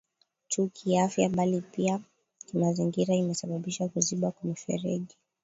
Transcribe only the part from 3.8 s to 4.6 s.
kuziba kwa